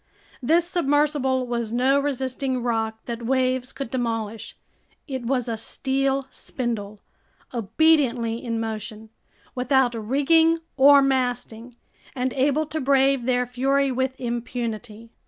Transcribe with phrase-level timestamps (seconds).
[0.41, 4.57] This submersible was no resisting rock that waves could demolish;
[5.07, 7.01] it was a steel spindle,
[7.53, 9.09] obediently in motion,
[9.53, 11.75] without rigging or masting,
[12.15, 15.11] and able to brave their fury with impunity.